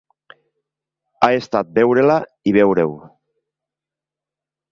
[1.25, 2.17] Ha estat veure-la
[2.51, 2.97] i veure-ho.